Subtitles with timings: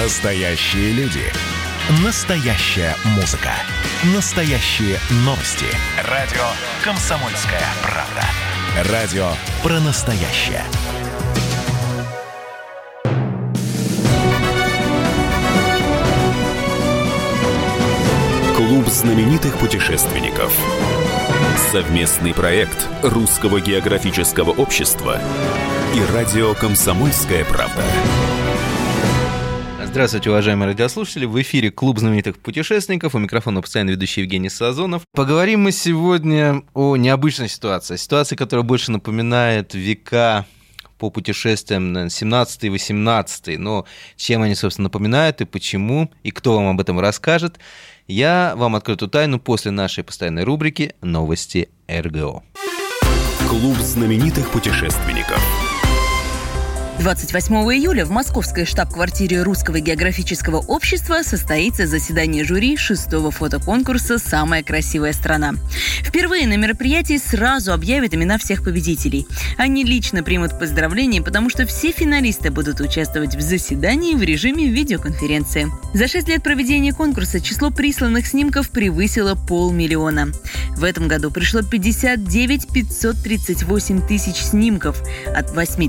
[0.00, 1.24] Настоящие люди.
[2.04, 3.50] Настоящая музыка.
[4.14, 5.66] Настоящие новости.
[6.08, 6.44] Радио
[6.84, 8.92] «Комсомольская правда».
[8.92, 9.28] Радио
[9.60, 10.62] про настоящее.
[18.56, 20.56] Клуб знаменитых путешественников.
[21.72, 25.20] Совместный проект Русского географического общества
[25.92, 27.82] и радио «Комсомольская правда».
[29.90, 31.24] Здравствуйте, уважаемые радиослушатели.
[31.24, 33.14] В эфире Клуб знаменитых путешественников.
[33.14, 35.02] У микрофона постоянно ведущий Евгений Сазонов.
[35.14, 37.96] Поговорим мы сегодня о необычной ситуации.
[37.96, 40.44] Ситуации, которая больше напоминает века
[40.98, 46.68] по путешествиям 17 и 18 но чем они, собственно, напоминают и почему, и кто вам
[46.68, 47.58] об этом расскажет,
[48.06, 52.42] я вам открою эту тайну после нашей постоянной рубрики «Новости РГО».
[53.48, 55.67] Клуб знаменитых путешественников.
[56.98, 65.12] 28 июля в московской штаб-квартире Русского географического общества состоится заседание жюри шестого фотоконкурса «Самая красивая
[65.12, 65.54] страна».
[66.02, 69.28] Впервые на мероприятии сразу объявят имена всех победителей.
[69.56, 75.68] Они лично примут поздравления, потому что все финалисты будут участвовать в заседании в режиме видеоконференции.
[75.94, 80.32] За шесть лет проведения конкурса число присланных снимков превысило полмиллиона.
[80.76, 85.00] В этом году пришло 59 538 тысяч снимков
[85.34, 85.88] от 8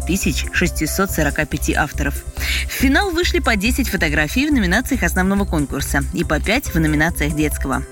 [0.54, 2.24] 600 545 авторов.
[2.68, 7.36] В финал вышли по 10 фотографий в номинациях основного конкурса и по 5 в номинациях
[7.36, 7.84] детского.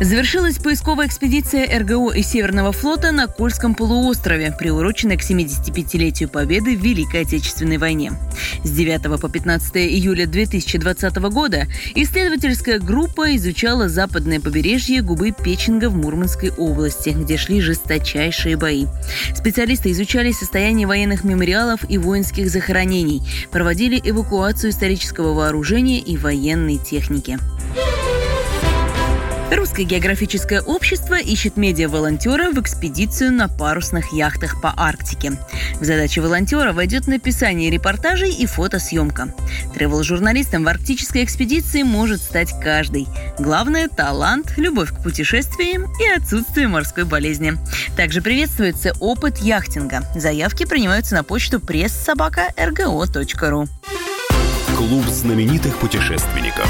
[0.00, 6.82] Завершилась поисковая экспедиция РГО и Северного флота на Кольском полуострове, приуроченная к 75-летию Победы в
[6.82, 8.12] Великой Отечественной войне.
[8.62, 15.96] С 9 по 15 июля 2020 года исследовательская группа изучала западное побережье губы Печенга в
[15.96, 18.86] Мурманской области, где шли жесточайшие бои.
[19.34, 27.38] Специалисты изучали состояние военных мемориалов и воинских захоронений, проводили эвакуацию исторического вооружения и военной техники.
[29.50, 35.38] Русское географическое общество ищет медиа-волонтера в экспедицию на парусных яхтах по Арктике.
[35.80, 39.32] В задачи волонтера войдет написание репортажей и фотосъемка.
[39.72, 43.06] Тревел-журналистом в арктической экспедиции может стать каждый.
[43.38, 47.54] Главное– талант, любовь к путешествиям и отсутствие морской болезни.
[47.96, 50.02] Также приветствуется опыт яхтинга.
[50.16, 53.68] Заявки принимаются на почту пресс-собака.рго.ру.
[54.76, 56.68] Клуб знаменитых путешественников.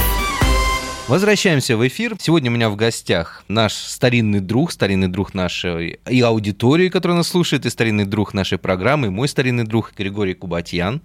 [1.09, 2.17] Возвращаемся в эфир.
[2.19, 7.29] Сегодня у меня в гостях наш старинный друг, старинный друг нашей и аудитории, которая нас
[7.29, 11.01] слушает, и старинный друг нашей программы, мой старинный друг Григорий Кубатьян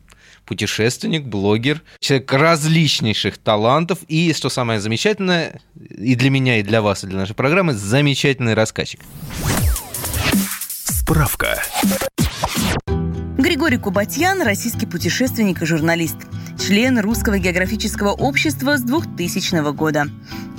[0.45, 7.03] путешественник, блогер, человек различнейших талантов и, что самое замечательное, и для меня, и для вас,
[7.03, 9.01] и для нашей программы, замечательный рассказчик.
[10.83, 11.61] Справка.
[13.41, 16.17] Григорий Кубатьян– российский путешественник и журналист–
[16.59, 20.05] член Русского географического общества с 2000 года.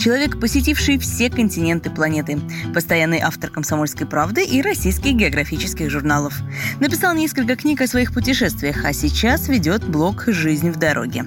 [0.00, 2.40] Человек, посетивший все континенты планеты.
[2.74, 6.34] Постоянный автор «Комсомольской правды» и российских географических журналов.
[6.80, 11.24] Написал несколько книг о своих путешествиях, а сейчас ведет блог «Жизнь в дороге».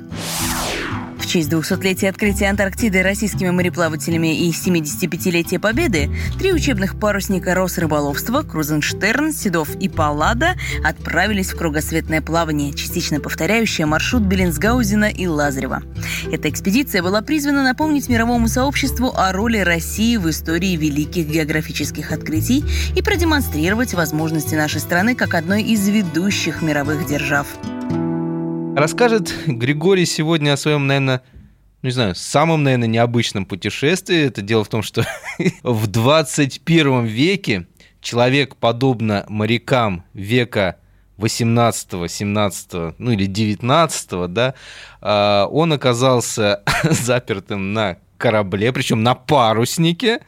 [1.25, 9.33] В честь 200-летия открытия Антарктиды российскими мореплавателями и 75-летия Победы три учебных парусника Росрыболовства Крузенштерн,
[9.33, 10.53] Седов и Паллада
[10.83, 15.81] отправились в кругосветное плавание, частично повторяющее маршрут Беллинсгаузена и Лазарева.
[16.31, 22.63] Эта экспедиция была призвана напомнить мировому сообществу о роли России в истории великих географических открытий
[22.95, 27.47] и продемонстрировать возможности нашей страны как одной из ведущих мировых держав.
[28.75, 31.21] Расскажет Григорий сегодня о своем, наверное,
[31.81, 34.25] ну, не знаю, самом, наверное, необычном путешествии.
[34.25, 35.07] Это дело в том, что
[35.63, 37.67] в 21 веке
[38.01, 40.75] человек, подобно морякам века
[41.15, 44.55] 18, 17, ну или 19, да,
[44.99, 50.19] а, он оказался запертым на корабле, причем на паруснике,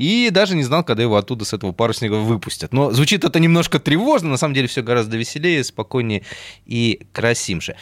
[0.00, 2.72] и даже не знал, когда его оттуда с этого парусника выпустят.
[2.72, 6.22] Но звучит это немножко тревожно, на самом деле все гораздо веселее, спокойнее
[6.64, 7.76] и красимше.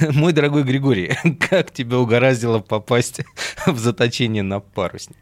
[0.12, 1.16] Мой дорогой Григорий,
[1.50, 3.22] как тебя угораздило попасть
[3.66, 5.16] в заточение на парусник?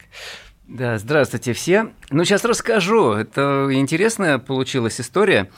[0.68, 1.92] Да, здравствуйте все.
[2.10, 3.12] Ну, сейчас расскажу.
[3.12, 5.50] Это интересная получилась история.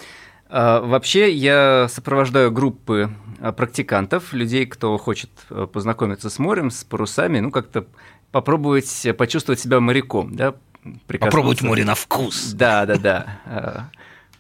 [0.49, 3.11] А, вообще, я сопровождаю группы
[3.41, 7.87] а, практикантов, людей, кто хочет а, познакомиться с морем, с парусами, ну, как-то
[8.35, 10.57] попробовать почувствовать себя моряком, да?
[11.07, 12.51] Попробовать море на вкус.
[12.53, 13.27] Да, да, да.
[13.47, 13.85] А,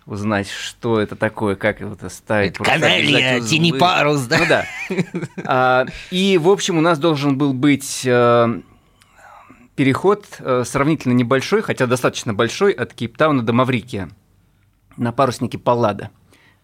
[0.04, 2.56] узнать, что это такое, как это ставить.
[2.56, 4.38] Каналья, тяни парус, да?
[4.38, 4.66] Ну да.
[5.44, 8.60] А, и, в общем, у нас должен был быть э,
[9.76, 14.10] переход э, сравнительно небольшой, хотя достаточно большой, от Кейптауна до Маврикия
[14.96, 16.10] на паруснике Паллада.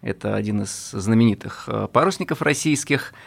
[0.03, 3.15] Это один из знаменитых э, парусников российских–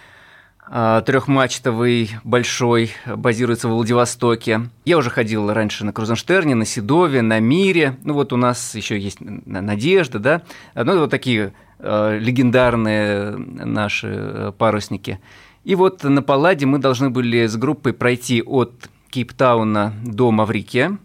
[0.69, 4.69] трехмачтовый, большой, базируется в Владивостоке.
[4.85, 7.97] Я уже ходил раньше на Крузенштерне, на Седове, на Мире.
[8.03, 10.41] Ну вот у нас еще есть Надежда, да.
[10.75, 15.19] Ну вот такие э, легендарные наши э, парусники.
[15.63, 20.97] И вот на Палладе мы должны были с группой пройти от Кейптауна до Маврикия.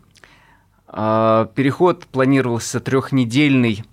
[0.88, 3.84] Э, переход планировался трехнедельный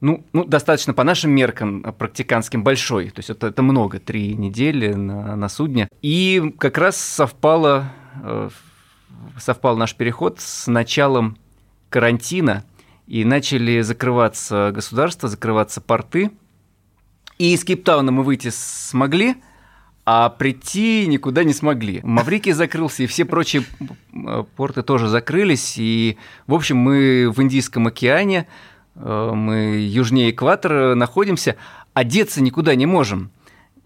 [0.00, 3.10] ну, ну, достаточно по нашим меркам э, практиканским большой.
[3.10, 5.88] То есть это, это много, три недели на, на судне.
[6.00, 7.92] И как раз совпало,
[8.22, 8.48] э,
[9.38, 11.36] совпал наш переход с началом
[11.90, 12.64] карантина,
[13.06, 16.30] и начали закрываться государства, закрываться порты.
[17.38, 19.34] И из Кейптауна мы выйти смогли,
[20.06, 22.00] а прийти никуда не смогли.
[22.04, 23.64] Маврикий закрылся, и все прочие
[24.12, 25.74] э, порты тоже закрылись.
[25.76, 26.16] И,
[26.46, 28.46] в общем, мы в Индийском океане–
[28.94, 31.56] мы южнее экватора находимся,
[31.94, 33.30] одеться никуда не можем.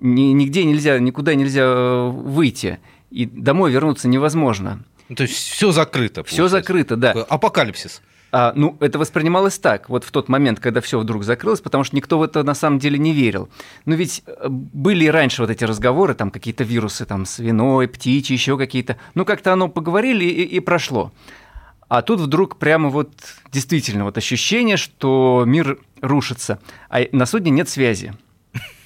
[0.01, 2.79] Нигде нельзя, никуда нельзя э, выйти.
[3.11, 4.85] И домой вернуться невозможно.
[5.09, 6.25] Ну, то есть все закрыто.
[6.25, 7.13] Все закрыто, да.
[7.13, 8.03] Апокалипсис.
[8.37, 11.95] А, ну, это воспринималось так, вот в тот момент, когда все вдруг закрылось, потому что
[11.95, 13.49] никто в это на самом деле не верил.
[13.85, 18.35] Но ведь э, были и раньше вот эти разговоры, там какие-то вирусы, там свиной, птичьи,
[18.35, 18.97] еще какие-то.
[19.15, 21.13] Ну, как-то оно поговорили и, и прошло.
[21.97, 23.13] А тут вдруг прямо вот
[23.53, 26.59] действительно вот ощущение, что мир рушится,
[26.91, 28.15] а на судне нет связи.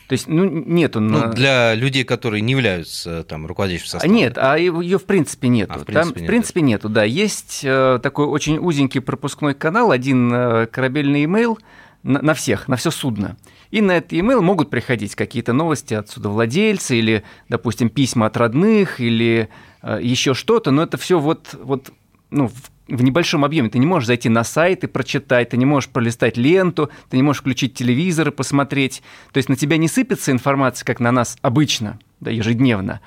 [0.08, 1.00] То есть, ну, нету.
[1.00, 4.14] Ну, для людей, которые не являются там руководящим составом.
[4.14, 5.72] Нет, а ее в принципе нету.
[5.74, 6.24] А, в принципе, там, нет.
[6.24, 7.04] в принципе нету, да.
[7.04, 11.58] Есть э, такой очень узенький пропускной канал, один э, корабельный имейл
[12.02, 13.38] на, на всех, на все судно.
[13.70, 19.00] И на этот email могут приходить какие-то новости от судовладельца или, допустим, письма от родных
[19.00, 19.48] или
[19.82, 21.90] э, еще что-то, но это все вот, вот
[22.30, 23.68] ну, в в небольшом объеме.
[23.68, 27.22] Ты не можешь зайти на сайт и прочитать, ты не можешь пролистать ленту, ты не
[27.22, 29.02] можешь включить телевизор и посмотреть.
[29.32, 33.00] То есть на тебя не сыпется информация, как на нас обычно, да, ежедневно,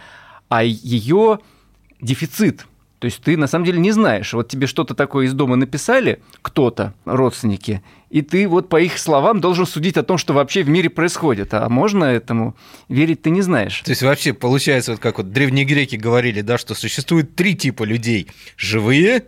[0.49, 1.39] а ее
[1.99, 2.67] дефицит.
[3.01, 4.31] То есть ты на самом деле не знаешь.
[4.31, 7.81] Вот тебе что-то такое из дома написали, кто-то, родственники,
[8.11, 11.55] и ты вот по их словам должен судить о том, что вообще в мире происходит.
[11.55, 12.55] А можно этому
[12.89, 13.81] верить ты не знаешь.
[13.81, 17.85] То есть вообще получается, вот как вот древние греки говорили, да, что существует три типа
[17.85, 18.27] людей.
[18.55, 19.23] Живые,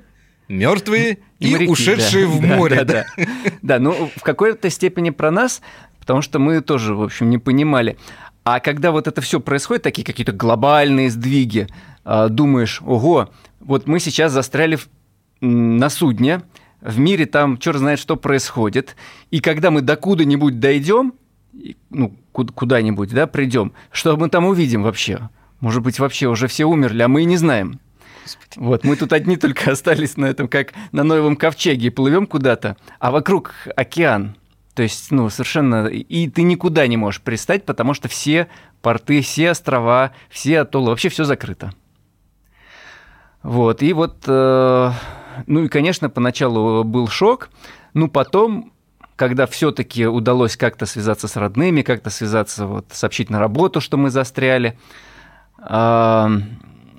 [0.47, 2.75] Мертвые и, и моряки, ушедшие да, в море.
[2.75, 3.25] Да, да, да.
[3.63, 5.63] да, ну в какой-то степени про нас,
[5.99, 7.97] потому что мы тоже, в общем, не понимали.
[8.43, 11.67] А когда вот это все происходит, такие какие-то глобальные сдвиги,
[12.05, 13.29] думаешь, ого,
[13.59, 14.77] вот мы сейчас застряли
[15.41, 16.41] на судне,
[16.81, 18.95] в мире там черт знает, что происходит,
[19.31, 21.13] и когда мы до куда-нибудь дойдем,
[21.89, 25.29] ну, куда-нибудь, да, придем, что мы там увидим вообще?
[25.59, 27.79] Может быть, вообще уже все умерли, а мы и не знаем.
[28.23, 28.59] Господи.
[28.59, 33.11] Вот, мы тут одни только остались на этом, как на Ноевом ковчеге, плывем куда-то, а
[33.11, 34.35] вокруг океан.
[34.73, 35.85] То есть, ну, совершенно...
[35.87, 38.47] И ты никуда не можешь пристать, потому что все
[38.81, 41.73] порты, все острова, все атоллы, вообще все закрыто.
[43.43, 44.23] Вот, и вот...
[44.27, 44.91] Э,
[45.47, 47.49] ну и, конечно, поначалу был шок,
[47.93, 48.73] но потом
[49.15, 54.09] когда все-таки удалось как-то связаться с родными, как-то связаться, вот, сообщить на работу, что мы
[54.09, 54.77] застряли,
[55.59, 56.27] э,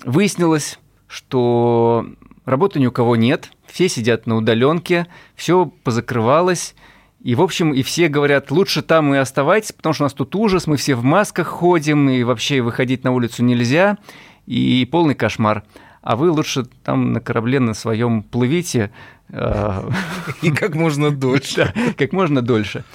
[0.05, 2.05] выяснилось, что
[2.45, 6.75] работы ни у кого нет, все сидят на удаленке, все позакрывалось.
[7.21, 10.35] И, в общем, и все говорят, лучше там и оставайтесь, потому что у нас тут
[10.35, 13.97] ужас, мы все в масках ходим, и вообще выходить на улицу нельзя,
[14.45, 15.63] и полный кошмар.
[16.05, 18.91] А вы лучше там на корабле на своем плывите.
[19.29, 19.89] А,
[20.43, 21.73] и как можно дольше.
[21.97, 22.85] как можно дольше.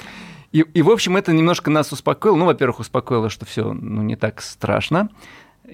[0.52, 2.36] И, и, в общем, это немножко нас успокоило.
[2.36, 5.10] Ну, во-первых, успокоило, что все ну, не так страшно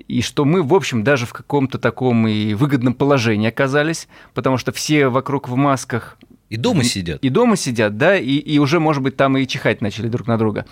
[0.09, 4.73] и что мы, в общем, даже в каком-то таком и выгодном положении оказались, потому что
[4.73, 6.19] все вокруг в масках.
[6.50, 7.23] И дома сидят.
[7.23, 10.37] И дома сидят, да, и, и уже, может быть, там и чихать начали друг на
[10.37, 10.66] друга.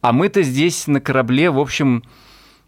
[0.00, 2.02] А мы-то здесь на корабле, в общем,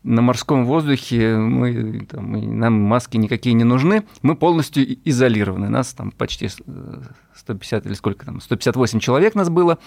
[0.04, 5.68] на морском воздухе, мы, там, нам маски никакие не нужны, мы полностью изолированы.
[5.68, 6.48] Нас там почти
[7.34, 9.78] 150 или сколько там, 158 человек нас было.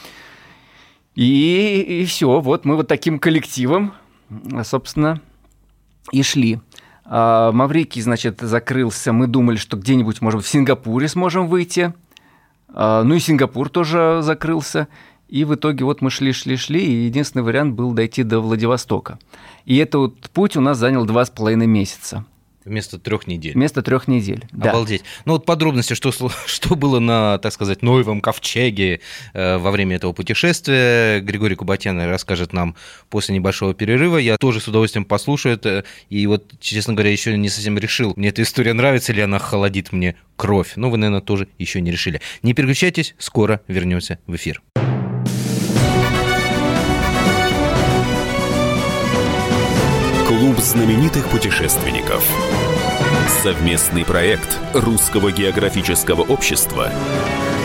[1.16, 3.94] И, и все, вот мы вот таким коллективом,
[4.64, 5.22] собственно,
[6.12, 6.60] и шли.
[7.06, 9.14] А, Маврикий, значит, закрылся.
[9.14, 11.94] Мы думали, что где-нибудь, может быть, в Сингапуре сможем выйти.
[12.70, 14.88] А, ну и Сингапур тоже закрылся.
[15.36, 19.20] И в итоге вот мы шли, шли, шли, и единственный вариант был дойти до Владивостока.
[19.66, 22.24] И этот вот путь у нас занял два с половиной месяца.
[22.64, 23.52] Вместо трех недель.
[23.52, 24.48] Вместо трех недель.
[24.54, 24.70] Да.
[24.70, 25.04] Обалдеть.
[25.26, 26.14] Ну вот подробности, что,
[26.46, 29.02] что было на, так сказать, Ноевом ковчеге
[29.34, 32.78] э, во время этого путешествия, Григорий Кубатян расскажет нам
[33.10, 34.16] после небольшого перерыва.
[34.16, 35.84] Я тоже с удовольствием послушаю это.
[36.10, 39.92] И вот, честно говоря, еще не совсем решил, мне эта история нравится или она холодит
[39.92, 40.72] мне кровь.
[40.78, 42.22] Ну, вы, наверное, тоже еще не решили.
[42.42, 44.62] Не переключайтесь, скоро вернемся в эфир.
[50.56, 52.24] Клуб знаменитых путешественников.
[53.44, 56.90] Совместный проект Русского географического общества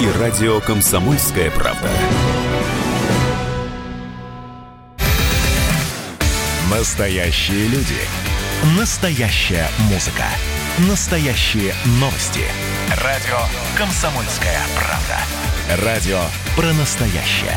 [0.01, 1.89] и радио «Комсомольская правда».
[6.69, 7.95] Настоящие люди.
[8.77, 10.25] Настоящая музыка.
[10.89, 12.43] Настоящие новости.
[13.05, 13.39] Радио
[13.77, 15.85] «Комсомольская правда».
[15.85, 16.21] Радио
[16.57, 17.57] про настоящее.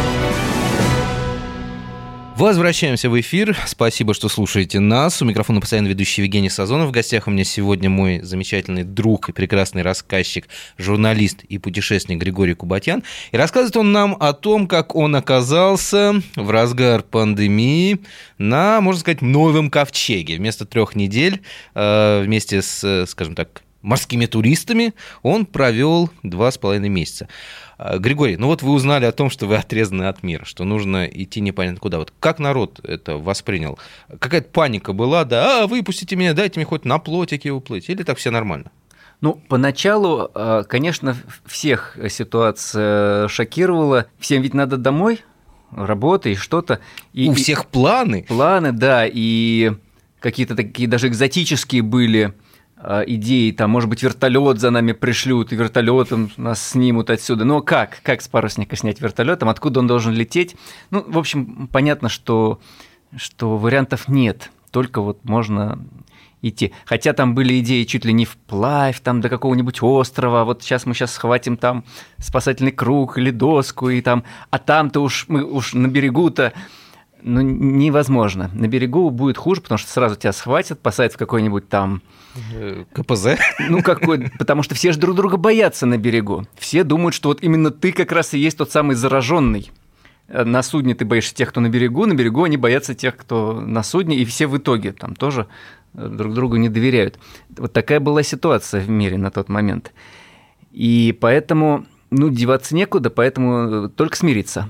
[2.41, 3.55] Возвращаемся в эфир.
[3.67, 5.21] Спасибо, что слушаете нас.
[5.21, 6.89] У микрофона постоянно ведущий Евгений Сазонов.
[6.89, 12.55] В гостях у меня сегодня мой замечательный друг и прекрасный рассказчик, журналист и путешественник Григорий
[12.55, 13.03] Кубатян.
[13.31, 17.99] И рассказывает он нам о том, как он оказался в разгар пандемии
[18.39, 20.37] на, можно сказать, новом ковчеге.
[20.37, 21.43] Вместо трех недель
[21.75, 27.27] э, вместе с, скажем так, морскими туристами он провел два с половиной месяца.
[27.77, 31.05] А, Григорий, ну вот вы узнали о том, что вы отрезаны от мира, что нужно
[31.05, 31.97] идти непонятно куда.
[31.97, 33.79] Вот как народ это воспринял?
[34.19, 38.17] Какая-то паника была, да, а, выпустите меня, дайте мне хоть на плотике уплыть, или так
[38.17, 38.71] все нормально?
[39.21, 44.07] Ну, поначалу, а, конечно, всех ситуация шокировала.
[44.19, 45.21] Всем ведь надо домой,
[45.71, 46.79] работа и что-то.
[47.13, 48.25] И, У всех планы?
[48.27, 49.73] Планы, да, и
[50.19, 52.33] какие-то такие даже экзотические были
[53.07, 57.45] идеи, там, может быть, вертолет за нами пришлют, и вертолетом нас снимут отсюда.
[57.45, 57.99] Но как?
[58.03, 59.49] Как с парусника снять вертолетом?
[59.49, 60.55] Откуда он должен лететь?
[60.89, 62.59] Ну, в общем, понятно, что,
[63.15, 64.51] что вариантов нет.
[64.71, 65.79] Только вот можно
[66.41, 66.73] идти.
[66.85, 70.93] Хотя там были идеи чуть ли не вплавь там до какого-нибудь острова, вот сейчас мы
[70.93, 71.83] сейчас схватим там
[72.17, 76.53] спасательный круг или доску, и там, а там-то уж мы уж на берегу-то
[77.23, 78.49] ну, невозможно.
[78.53, 82.01] На берегу будет хуже, потому что сразу тебя схватят, посадят в какой-нибудь там...
[82.53, 83.37] Э, КПЗ?
[83.69, 84.31] Ну, какой...
[84.37, 86.45] Потому что все же друг друга боятся на берегу.
[86.57, 89.71] Все думают, что вот именно ты как раз и есть тот самый зараженный.
[90.27, 93.61] Э, на судне ты боишься тех, кто на берегу, на берегу они боятся тех, кто
[93.61, 95.47] на судне, и все в итоге там тоже
[95.93, 97.19] э, друг другу не доверяют.
[97.57, 99.93] Вот такая была ситуация в мире на тот момент.
[100.71, 104.69] И поэтому, ну, деваться некуда, поэтому только смириться.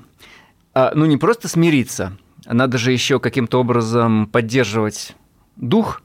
[0.74, 5.16] А, ну, не просто смириться– надо же еще каким-то образом поддерживать
[5.56, 6.02] дух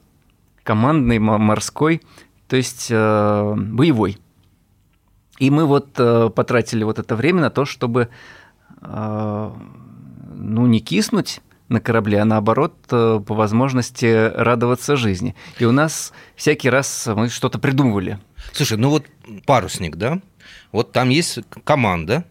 [0.63, 2.01] командный, морской,
[2.47, 4.17] то есть э, боевой.
[5.39, 8.09] И мы вот э, потратили вот это время на то, чтобы
[8.81, 9.51] э,
[10.35, 15.35] ну, не киснуть на корабле, а наоборот, э, по возможности радоваться жизни.
[15.59, 18.19] И у нас всякий раз мы что-то придумывали.
[18.53, 19.05] Слушай, ну вот
[19.45, 20.19] парусник, да?
[20.71, 22.25] Вот там есть команда,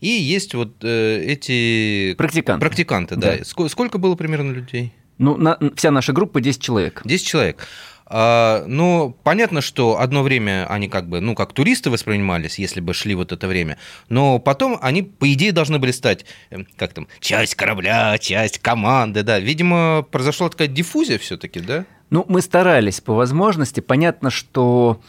[0.00, 2.14] и есть вот э, эти...
[2.14, 2.60] Практиканты.
[2.60, 3.38] Практиканты, да.
[3.38, 3.44] да.
[3.44, 4.92] Сколько, сколько было примерно людей?
[5.18, 7.02] Ну, на, вся наша группа 10 человек.
[7.04, 7.66] 10 человек.
[8.06, 12.92] А, ну, понятно, что одно время они как бы, ну, как туристы воспринимались, если бы
[12.92, 17.08] шли вот это время, но потом они, по идее, должны были стать, эм, как там,
[17.20, 19.40] часть корабля, часть команды, да.
[19.40, 21.86] Видимо, произошла такая диффузия все таки да?
[22.10, 23.80] Ну, мы старались по возможности.
[23.80, 25.00] Понятно, что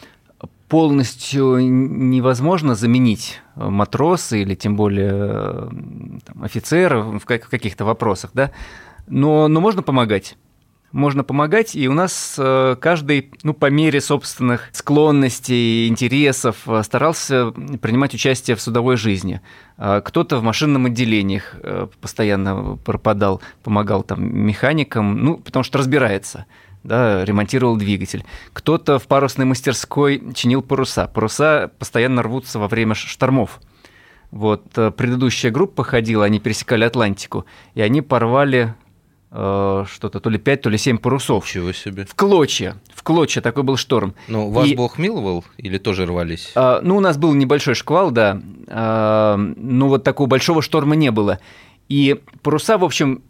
[0.68, 5.68] полностью невозможно заменить матроса или тем более э,
[6.24, 8.50] там, офицера в каких-то вопросах, да,
[9.06, 10.36] но, но можно помогать.
[10.92, 17.50] Можно помогать, и у нас э, каждый, ну, по мере собственных склонностей, интересов э, старался
[17.80, 19.40] принимать участие в судовой жизни.
[19.76, 21.42] Кто-то в машинном отделении
[22.00, 26.46] постоянно пропадал, помогал там механикам, ну, потому что разбирается–
[26.86, 28.24] да, ремонтировал двигатель.
[28.52, 31.06] Кто-то в парусной мастерской чинил паруса.
[31.08, 33.60] Паруса постоянно рвутся во время штормов.
[34.30, 38.74] Вот э, предыдущая группа ходила, они пересекали Атлантику, и они порвали
[39.30, 41.46] э, что-то, то ли 5, то ли 7 парусов.
[41.46, 42.06] Чего себе.
[42.06, 42.76] В клочья.
[42.94, 44.14] В клочья такой был шторм.
[44.28, 46.52] Ну, вас и, Бог миловал или тоже рвались?
[46.54, 48.40] Э, ну, у нас был небольшой шквал, да.
[48.66, 51.38] Э, ну, вот такого большого шторма не было.
[51.88, 53.22] И паруса, в общем,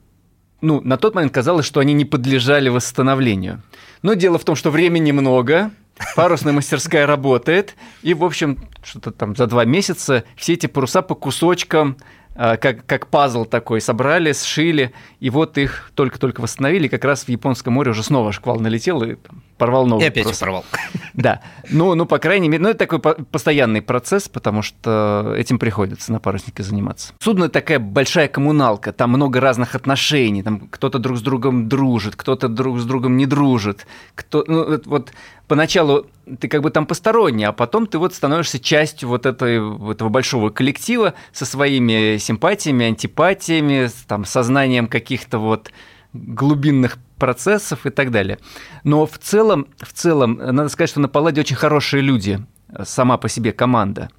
[0.66, 3.62] ну, на тот момент казалось, что они не подлежали восстановлению.
[4.02, 5.70] Но дело в том, что времени много,
[6.16, 11.14] парусная мастерская работает, и, в общем, что-то там за два месяца все эти паруса по
[11.14, 11.96] кусочкам
[12.36, 17.74] как, как пазл такой собрали, сшили, и вот их только-только восстановили, как раз в Японском
[17.74, 19.16] море уже снова шквал налетел и
[19.56, 20.04] порвал новый.
[20.04, 20.44] И опять просто.
[20.44, 20.64] порвал.
[21.14, 21.40] Да,
[21.70, 26.20] ну, ну, по крайней мере, ну, это такой постоянный процесс, потому что этим приходится на
[26.20, 27.14] паруснике заниматься.
[27.20, 32.48] Судно такая большая коммуналка, там много разных отношений, там кто-то друг с другом дружит, кто-то
[32.48, 35.10] друг с другом не дружит, кто, ну, вот
[35.48, 36.06] поначалу
[36.40, 39.56] ты как бы там посторонний, а потом ты вот становишься частью вот этой,
[39.90, 45.70] этого большого коллектива со своими симпатиями, антипатиями, там, сознанием каких-то вот
[46.12, 48.38] глубинных процессов и так далее.
[48.84, 52.44] Но в целом, в целом, надо сказать, что на Палладе очень хорошие люди,
[52.84, 54.10] сама по себе команда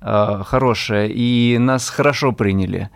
[0.00, 2.90] э, хорошая, и нас хорошо приняли.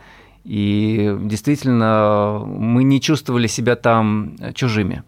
[0.44, 5.02] И действительно, мы не чувствовали себя там чужими.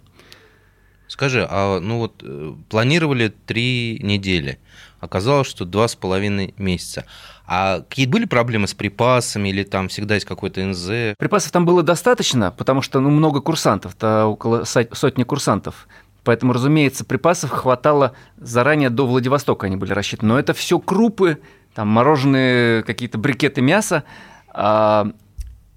[1.13, 4.59] Скажи, а ну вот э, планировали три недели,
[4.99, 7.05] оказалось, что два с половиной месяца.
[7.47, 11.15] А какие были проблемы с припасами или там всегда есть какой-то НЗ?
[11.19, 15.87] Припасов там было достаточно, потому что ну, много курсантов, то около сотни курсантов.
[16.25, 20.33] Поэтому, разумеется, припасов хватало заранее до Владивостока они были рассчитаны.
[20.33, 21.41] Но это все крупы,
[21.75, 24.05] там мороженые какие-то брикеты мяса.
[24.49, 25.13] А,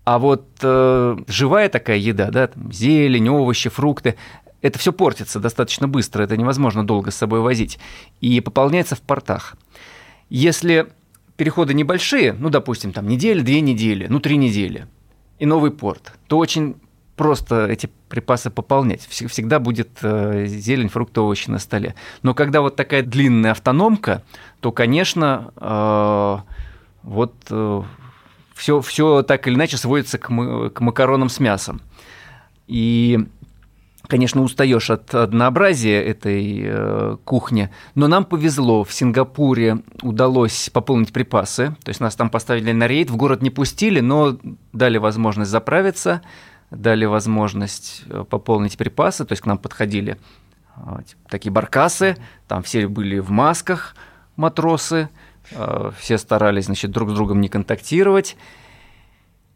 [0.05, 4.15] а вот э, живая такая еда, да, там, зелень, овощи, фрукты,
[4.65, 7.77] это все портится достаточно быстро, это невозможно долго с собой возить.
[8.19, 9.55] И пополняется в портах.
[10.29, 10.87] Если
[11.37, 14.87] переходы небольшие, ну, допустим, там неделя, две недели, ну, три недели,
[15.37, 16.77] и новый порт, то очень
[17.15, 19.05] просто эти припасы пополнять.
[19.05, 21.93] Всегда будет э, зелень, фрукты, овощи на столе.
[22.23, 24.23] Но когда вот такая длинная автономка,
[24.61, 26.37] то, конечно, э,
[27.03, 31.81] вот все, э, все так или иначе сводится к, к макаронам с мясом.
[32.67, 33.27] И
[34.07, 41.75] конечно, устаешь от однообразия этой э, кухни, но нам повезло, в Сингапуре удалось пополнить припасы,
[41.83, 44.37] то есть нас там поставили на рейд, в город не пустили, но
[44.73, 46.21] дали возможность заправиться,
[46.71, 50.17] дали возможность э, пополнить припасы, то есть к нам подходили
[50.75, 50.81] э,
[51.29, 53.95] такие баркасы, там все были в масках,
[54.35, 55.09] матросы,
[55.51, 58.35] э, все старались, значит, друг с другом не контактировать,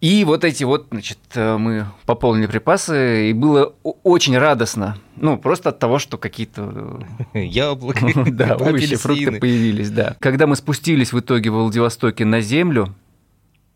[0.01, 4.97] и вот эти вот, значит, э, мы пополнили припасы, и было очень радостно.
[5.17, 7.03] Ну, просто от того, что какие-то...
[7.33, 10.15] Э, Яблоки, Да, овощи, фрукты появились, да.
[10.19, 12.95] Когда мы спустились в итоге в Владивостоке на землю,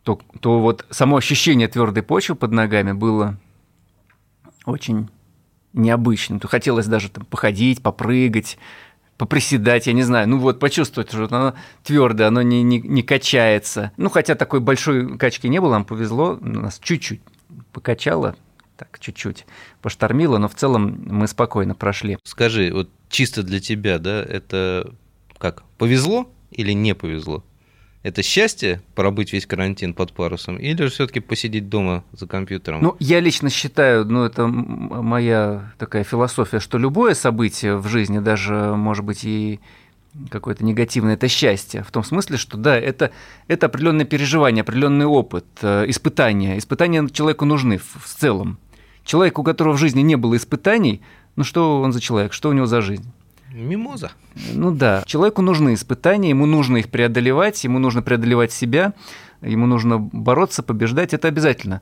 [0.03, 3.37] то, то вот само ощущение твердой почвы под ногами было
[4.65, 5.09] очень
[5.73, 6.39] необычным.
[6.39, 8.57] То хотелось даже там походить, попрыгать,
[9.23, 13.93] поприседать, я не знаю, ну вот почувствовать, что оно твердое, оно не, не, не качается.
[13.95, 17.21] Ну, хотя такой большой качки не было, нам повезло, нас чуть-чуть
[17.71, 18.35] покачало,
[18.75, 19.45] так, чуть-чуть
[19.81, 22.17] поштормило, но в целом мы спокойно прошли.
[22.25, 24.93] Скажи, вот чисто для тебя, да, это
[25.37, 27.45] как, повезло или не повезло?
[28.03, 32.83] Это счастье пробыть весь карантин под парусом, или же все-таки посидеть дома за компьютером?
[32.83, 38.75] Ну, я лично считаю, ну, это моя такая философия, что любое событие в жизни, даже,
[38.75, 39.61] может быть, и
[40.29, 41.81] какое-то негативное, это счастье.
[41.81, 43.11] В том смысле, что да, это,
[43.47, 46.57] это определенное переживание, определенный опыт, э, испытания.
[46.57, 48.59] Испытания человеку нужны в, в целом.
[49.05, 51.01] Человек, у которого в жизни не было испытаний,
[51.35, 53.11] ну что он за человек, что у него за жизнь?
[53.51, 54.11] Мимоза.
[54.53, 55.03] Ну да.
[55.05, 58.93] Человеку нужны испытания, ему нужно их преодолевать, ему нужно преодолевать себя,
[59.41, 61.81] ему нужно бороться, побеждать, это обязательно.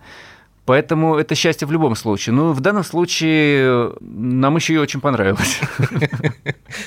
[0.65, 2.35] Поэтому это счастье в любом случае.
[2.35, 5.59] Ну, в данном случае нам еще и очень понравилось.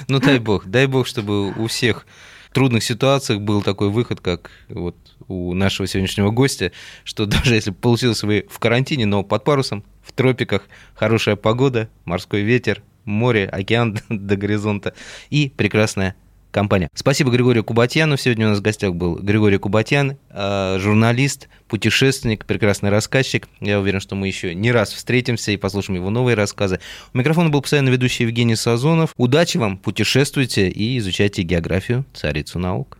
[0.09, 2.07] Ну, дай бог, дай бог, чтобы у всех
[2.55, 4.97] трудных ситуациях был такой выход, как вот
[5.29, 10.13] у нашего сегодняшнего гостя, что даже если получилось вы в карантине, но под парусом, в
[10.13, 10.63] тропиках,
[10.95, 14.95] хорошая погода, морской ветер, море, океан до горизонта
[15.31, 16.14] и прекрасная
[16.55, 16.88] компания.
[16.95, 18.17] Спасибо Григорию Кубатьяну.
[18.17, 23.49] Сегодня у нас в гостях был Григорий Кубатьян, э, журналист, путешественник, прекрасный рассказчик.
[23.61, 26.79] Я уверен, что мы еще не раз встретимся и послушаем его новые рассказы.
[27.12, 29.12] У микрофона был постоянно ведущий Евгений Сазонов.
[29.17, 32.99] Удачи вам, путешествуйте и изучайте географию, царицу наук.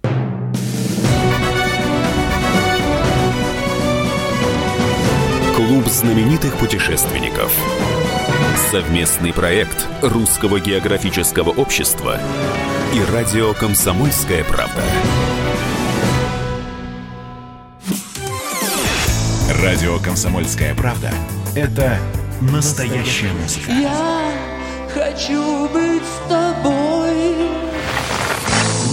[5.55, 7.57] Клуб знаменитых путешественников.
[8.57, 12.21] Совместный проект Русского географического общества
[12.95, 14.83] и радио «Комсомольская правда».
[19.61, 21.11] Радио «Комсомольская правда»—
[21.57, 21.99] это
[22.41, 23.73] настоящая музыка.
[23.73, 24.33] Я
[24.93, 27.49] хочу быть с тобой.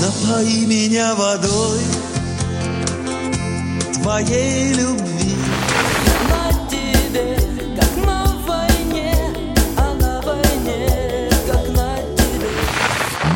[0.01, 1.81] Напои меня водой
[3.93, 5.10] твоей любви.